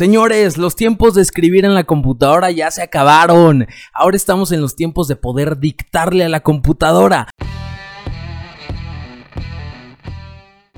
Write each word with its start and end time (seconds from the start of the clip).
Señores, 0.00 0.58
los 0.58 0.76
tiempos 0.76 1.14
de 1.14 1.22
escribir 1.22 1.64
en 1.64 1.74
la 1.74 1.82
computadora 1.82 2.52
ya 2.52 2.70
se 2.70 2.82
acabaron. 2.82 3.66
Ahora 3.92 4.16
estamos 4.16 4.52
en 4.52 4.60
los 4.60 4.76
tiempos 4.76 5.08
de 5.08 5.16
poder 5.16 5.58
dictarle 5.58 6.22
a 6.22 6.28
la 6.28 6.38
computadora. 6.38 7.26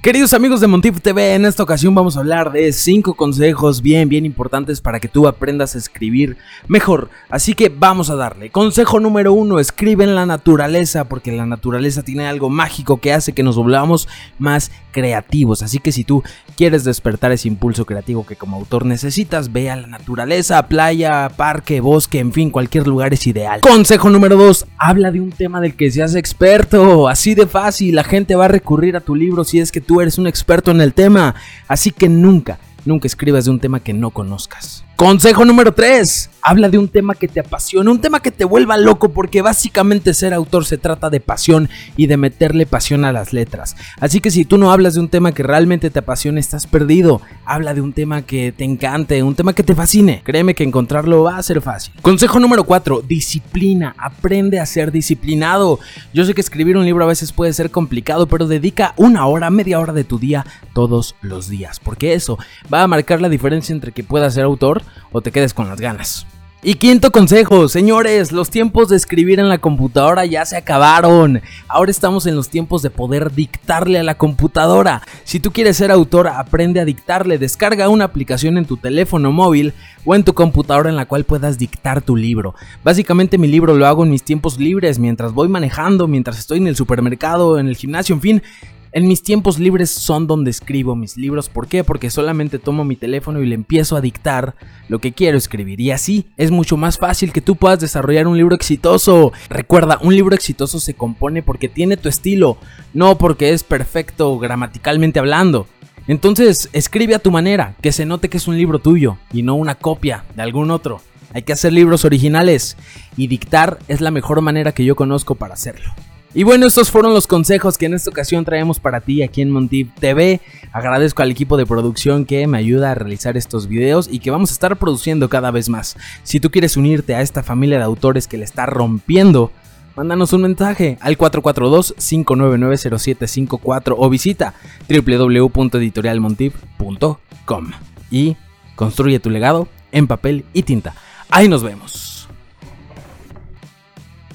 Queridos 0.00 0.32
amigos 0.32 0.60
de 0.60 0.68
Montif 0.68 1.00
TV, 1.00 1.34
en 1.34 1.44
esta 1.44 1.64
ocasión 1.64 1.92
vamos 1.92 2.16
a 2.16 2.20
hablar 2.20 2.52
de 2.52 2.72
5 2.72 3.14
consejos 3.14 3.82
bien, 3.82 4.08
bien 4.08 4.24
importantes 4.24 4.80
para 4.80 5.00
que 5.00 5.08
tú 5.08 5.26
aprendas 5.26 5.74
a 5.74 5.78
escribir 5.78 6.36
mejor. 6.68 7.10
Así 7.28 7.54
que 7.54 7.68
vamos 7.68 8.08
a 8.08 8.14
darle. 8.14 8.50
Consejo 8.50 9.00
número 9.00 9.32
1, 9.32 9.58
escribe 9.58 10.04
en 10.04 10.14
la 10.14 10.24
naturaleza, 10.24 11.06
porque 11.06 11.32
la 11.32 11.46
naturaleza 11.46 12.04
tiene 12.04 12.28
algo 12.28 12.48
mágico 12.48 13.00
que 13.00 13.12
hace 13.12 13.32
que 13.32 13.42
nos 13.42 13.56
volvamos 13.56 14.06
más 14.38 14.70
creativos. 14.92 15.62
Así 15.62 15.80
que 15.80 15.90
si 15.90 16.04
tú 16.04 16.22
quieres 16.56 16.84
despertar 16.84 17.32
ese 17.32 17.48
impulso 17.48 17.84
creativo 17.84 18.24
que 18.24 18.36
como 18.36 18.56
autor 18.56 18.86
necesitas, 18.86 19.52
ve 19.52 19.68
a 19.68 19.76
la 19.76 19.88
naturaleza, 19.88 20.66
playa, 20.68 21.28
parque, 21.36 21.80
bosque, 21.80 22.20
en 22.20 22.32
fin, 22.32 22.50
cualquier 22.50 22.86
lugar 22.86 23.12
es 23.12 23.26
ideal. 23.26 23.60
Consejo 23.60 24.10
número 24.10 24.36
2, 24.36 24.66
habla 24.78 25.10
de 25.10 25.20
un 25.20 25.32
tema 25.32 25.60
del 25.60 25.74
que 25.74 25.90
seas 25.90 26.14
experto. 26.14 27.08
Así 27.08 27.34
de 27.34 27.48
fácil, 27.48 27.96
la 27.96 28.04
gente 28.04 28.36
va 28.36 28.44
a 28.44 28.48
recurrir 28.48 28.96
a 28.96 29.00
tu 29.00 29.16
libro 29.16 29.42
si 29.42 29.58
es 29.58 29.72
que 29.72 29.80
tú 29.80 29.97
eres 30.00 30.18
un 30.18 30.26
experto 30.26 30.70
en 30.70 30.80
el 30.80 30.94
tema. 30.94 31.34
Así 31.66 31.90
que 31.90 32.08
nunca, 32.08 32.58
nunca 32.84 33.06
escribas 33.06 33.44
de 33.44 33.50
un 33.50 33.60
tema 33.60 33.80
que 33.80 33.92
no 33.92 34.10
conozcas. 34.10 34.84
Consejo 34.98 35.44
número 35.44 35.72
3. 35.72 36.28
Habla 36.42 36.68
de 36.70 36.78
un 36.78 36.88
tema 36.88 37.14
que 37.14 37.28
te 37.28 37.38
apasiona, 37.38 37.88
un 37.88 38.00
tema 38.00 38.20
que 38.20 38.32
te 38.32 38.44
vuelva 38.44 38.76
loco, 38.76 39.10
porque 39.10 39.42
básicamente 39.42 40.12
ser 40.12 40.34
autor 40.34 40.64
se 40.64 40.76
trata 40.76 41.08
de 41.08 41.20
pasión 41.20 41.68
y 41.96 42.08
de 42.08 42.16
meterle 42.16 42.66
pasión 42.66 43.04
a 43.04 43.12
las 43.12 43.32
letras. 43.32 43.76
Así 44.00 44.20
que 44.20 44.32
si 44.32 44.44
tú 44.44 44.58
no 44.58 44.72
hablas 44.72 44.94
de 44.94 45.00
un 45.00 45.08
tema 45.08 45.30
que 45.30 45.44
realmente 45.44 45.90
te 45.90 46.00
apasiona, 46.00 46.40
estás 46.40 46.66
perdido. 46.66 47.20
Habla 47.44 47.74
de 47.74 47.80
un 47.80 47.92
tema 47.92 48.22
que 48.22 48.50
te 48.50 48.64
encante, 48.64 49.22
un 49.22 49.36
tema 49.36 49.52
que 49.52 49.62
te 49.62 49.76
fascine. 49.76 50.22
Créeme 50.24 50.56
que 50.56 50.64
encontrarlo 50.64 51.22
va 51.22 51.36
a 51.36 51.42
ser 51.44 51.60
fácil. 51.60 51.92
Consejo 52.02 52.40
número 52.40 52.64
4. 52.64 53.02
Disciplina. 53.06 53.94
Aprende 53.98 54.58
a 54.58 54.66
ser 54.66 54.90
disciplinado. 54.90 55.78
Yo 56.12 56.24
sé 56.24 56.34
que 56.34 56.40
escribir 56.40 56.76
un 56.76 56.84
libro 56.84 57.04
a 57.04 57.08
veces 57.08 57.32
puede 57.32 57.52
ser 57.52 57.70
complicado, 57.70 58.26
pero 58.26 58.48
dedica 58.48 58.94
una 58.96 59.26
hora, 59.26 59.50
media 59.50 59.78
hora 59.78 59.92
de 59.92 60.02
tu 60.02 60.18
día 60.18 60.44
todos 60.72 61.14
los 61.20 61.48
días, 61.48 61.78
porque 61.78 62.14
eso 62.14 62.38
va 62.72 62.82
a 62.82 62.88
marcar 62.88 63.20
la 63.20 63.28
diferencia 63.28 63.72
entre 63.72 63.92
que 63.92 64.02
puedas 64.02 64.34
ser 64.34 64.44
autor 64.44 64.87
o 65.12 65.20
te 65.20 65.32
quedes 65.32 65.54
con 65.54 65.68
las 65.68 65.80
ganas. 65.80 66.26
Y 66.60 66.74
quinto 66.74 67.12
consejo, 67.12 67.68
señores, 67.68 68.32
los 68.32 68.50
tiempos 68.50 68.88
de 68.88 68.96
escribir 68.96 69.38
en 69.38 69.48
la 69.48 69.58
computadora 69.58 70.26
ya 70.26 70.44
se 70.44 70.56
acabaron. 70.56 71.40
Ahora 71.68 71.92
estamos 71.92 72.26
en 72.26 72.34
los 72.34 72.48
tiempos 72.48 72.82
de 72.82 72.90
poder 72.90 73.32
dictarle 73.32 73.96
a 73.96 74.02
la 74.02 74.18
computadora. 74.18 75.02
Si 75.22 75.38
tú 75.38 75.52
quieres 75.52 75.76
ser 75.76 75.92
autor, 75.92 76.26
aprende 76.26 76.80
a 76.80 76.84
dictarle. 76.84 77.38
Descarga 77.38 77.88
una 77.88 78.06
aplicación 78.06 78.58
en 78.58 78.64
tu 78.64 78.76
teléfono 78.76 79.30
móvil 79.30 79.72
o 80.04 80.16
en 80.16 80.24
tu 80.24 80.34
computadora 80.34 80.90
en 80.90 80.96
la 80.96 81.06
cual 81.06 81.22
puedas 81.22 81.58
dictar 81.58 82.02
tu 82.02 82.16
libro. 82.16 82.56
Básicamente 82.82 83.38
mi 83.38 83.46
libro 83.46 83.74
lo 83.74 83.86
hago 83.86 84.02
en 84.02 84.10
mis 84.10 84.24
tiempos 84.24 84.58
libres, 84.58 84.98
mientras 84.98 85.32
voy 85.32 85.46
manejando, 85.46 86.08
mientras 86.08 86.40
estoy 86.40 86.58
en 86.58 86.66
el 86.66 86.74
supermercado, 86.74 87.60
en 87.60 87.68
el 87.68 87.76
gimnasio, 87.76 88.16
en 88.16 88.20
fin. 88.20 88.42
En 88.90 89.06
mis 89.06 89.22
tiempos 89.22 89.58
libres 89.58 89.90
son 89.90 90.26
donde 90.26 90.50
escribo 90.50 90.96
mis 90.96 91.16
libros. 91.18 91.50
¿Por 91.50 91.66
qué? 91.66 91.84
Porque 91.84 92.08
solamente 92.08 92.58
tomo 92.58 92.84
mi 92.84 92.96
teléfono 92.96 93.42
y 93.42 93.46
le 93.46 93.54
empiezo 93.54 93.96
a 93.96 94.00
dictar 94.00 94.54
lo 94.88 94.98
que 94.98 95.12
quiero 95.12 95.36
escribir. 95.36 95.80
Y 95.80 95.90
así 95.90 96.26
es 96.38 96.50
mucho 96.50 96.78
más 96.78 96.96
fácil 96.96 97.32
que 97.32 97.42
tú 97.42 97.56
puedas 97.56 97.80
desarrollar 97.80 98.26
un 98.26 98.38
libro 98.38 98.54
exitoso. 98.54 99.32
Recuerda, 99.50 99.98
un 100.02 100.14
libro 100.14 100.34
exitoso 100.34 100.80
se 100.80 100.94
compone 100.94 101.42
porque 101.42 101.68
tiene 101.68 101.98
tu 101.98 102.08
estilo, 102.08 102.56
no 102.94 103.18
porque 103.18 103.52
es 103.52 103.62
perfecto 103.62 104.38
gramaticalmente 104.38 105.18
hablando. 105.18 105.66
Entonces, 106.06 106.70
escribe 106.72 107.14
a 107.14 107.18
tu 107.18 107.30
manera, 107.30 107.74
que 107.82 107.92
se 107.92 108.06
note 108.06 108.30
que 108.30 108.38
es 108.38 108.48
un 108.48 108.56
libro 108.56 108.78
tuyo 108.78 109.18
y 109.30 109.42
no 109.42 109.56
una 109.56 109.74
copia 109.74 110.24
de 110.34 110.40
algún 110.40 110.70
otro. 110.70 111.02
Hay 111.34 111.42
que 111.42 111.52
hacer 111.52 111.74
libros 111.74 112.06
originales 112.06 112.78
y 113.18 113.26
dictar 113.26 113.78
es 113.88 114.00
la 114.00 114.10
mejor 114.10 114.40
manera 114.40 114.72
que 114.72 114.86
yo 114.86 114.96
conozco 114.96 115.34
para 115.34 115.52
hacerlo. 115.52 115.90
Y 116.34 116.42
bueno, 116.42 116.66
estos 116.66 116.90
fueron 116.90 117.14
los 117.14 117.26
consejos 117.26 117.78
que 117.78 117.86
en 117.86 117.94
esta 117.94 118.10
ocasión 118.10 118.44
traemos 118.44 118.78
para 118.78 119.00
ti 119.00 119.22
aquí 119.22 119.40
en 119.40 119.50
Montip 119.50 119.98
TV. 119.98 120.42
Agradezco 120.72 121.22
al 121.22 121.30
equipo 121.30 121.56
de 121.56 121.64
producción 121.64 122.26
que 122.26 122.46
me 122.46 122.58
ayuda 122.58 122.90
a 122.90 122.94
realizar 122.94 123.38
estos 123.38 123.66
videos 123.66 124.06
y 124.10 124.18
que 124.18 124.30
vamos 124.30 124.50
a 124.50 124.52
estar 124.52 124.76
produciendo 124.76 125.30
cada 125.30 125.50
vez 125.50 125.70
más. 125.70 125.96
Si 126.24 126.38
tú 126.38 126.50
quieres 126.50 126.76
unirte 126.76 127.14
a 127.14 127.22
esta 127.22 127.42
familia 127.42 127.78
de 127.78 127.84
autores 127.84 128.28
que 128.28 128.36
le 128.36 128.44
está 128.44 128.66
rompiendo, 128.66 129.50
mándanos 129.96 130.34
un 130.34 130.42
mensaje 130.42 130.98
al 131.00 131.16
442-599-0754 131.16 133.94
o 133.96 134.10
visita 134.10 134.52
www.editorialmontip.com 134.88 137.70
y 138.10 138.36
construye 138.76 139.18
tu 139.18 139.30
legado 139.30 139.66
en 139.92 140.06
papel 140.06 140.44
y 140.52 140.62
tinta. 140.62 140.94
Ahí 141.30 141.48
nos 141.48 141.62
vemos. 141.62 142.17